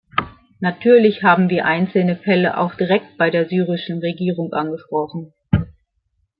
[0.61, 5.31] Natürlich haben wir einzelne Fälle auch direkt bei der syrischen Regierung angesprochen.